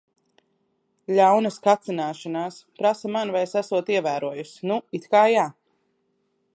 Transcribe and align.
Ļaunas 1.17 1.59
kacināšanās. 1.67 2.57
Prasa 2.81 3.13
man, 3.17 3.35
vai 3.37 3.45
es 3.49 3.55
esot 3.63 3.93
ievērojusi. 3.97 4.59
Nu, 4.73 4.83
it 5.01 5.09
kā 5.15 5.27
jā. 5.35 5.47